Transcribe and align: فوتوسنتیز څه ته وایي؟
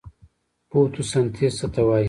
فوتوسنتیز 0.69 1.53
څه 1.59 1.67
ته 1.73 1.81
وایي؟ 1.87 1.99